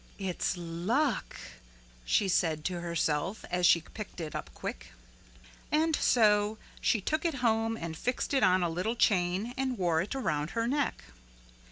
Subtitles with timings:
[0.17, 1.35] "It's luck,"
[2.05, 4.93] she said to herself as she picked it up quick.
[5.71, 10.01] And so she took it home and fixed it on a little chain and wore
[10.01, 11.03] it around her neck.